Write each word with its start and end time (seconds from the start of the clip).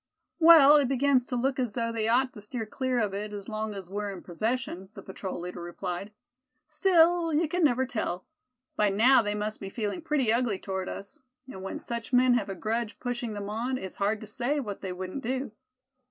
"Well, 0.39 0.77
it 0.77 0.87
begins 0.87 1.27
to 1.27 1.35
look 1.35 1.59
as 1.59 1.73
though 1.73 1.91
they 1.91 2.07
ought 2.07 2.33
to 2.33 2.41
steer 2.41 2.65
clear 2.65 2.99
of 2.99 3.13
it, 3.13 3.33
as 3.33 3.47
long 3.47 3.75
as 3.75 3.87
we're 3.87 4.09
in 4.11 4.23
possession," 4.23 4.89
the 4.95 5.03
patrol 5.03 5.39
leader 5.39 5.61
replied. 5.61 6.11
"Still, 6.65 7.31
you 7.31 7.47
can 7.47 7.63
never 7.63 7.85
tell. 7.85 8.25
By 8.75 8.89
now 8.89 9.21
they 9.21 9.35
must 9.35 9.59
be 9.59 9.69
feeling 9.69 10.01
pretty 10.01 10.33
ugly 10.33 10.57
toward 10.57 10.89
us; 10.89 11.19
and 11.45 11.61
when 11.61 11.77
such 11.77 12.13
men 12.13 12.33
have 12.33 12.49
a 12.49 12.55
grudge 12.55 12.99
pushing 12.99 13.33
them 13.33 13.47
on, 13.47 13.77
it's 13.77 13.97
hard 13.97 14.21
to 14.21 14.25
say 14.25 14.59
what 14.59 14.81
they 14.81 14.91
wouldn't 14.91 15.21
do." 15.21 15.51